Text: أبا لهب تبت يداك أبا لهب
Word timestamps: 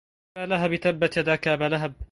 أبا 0.37 0.45
لهب 0.45 0.75
تبت 0.75 1.17
يداك 1.17 1.47
أبا 1.47 1.65
لهب 1.65 1.93